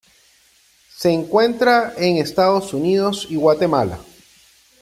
Se 0.97 1.11
encuentra 1.11 1.93
en 1.95 2.17
Estados 2.17 2.73
Unidos 2.73 3.27
y 3.29 3.35
Guatemala. 3.35 3.99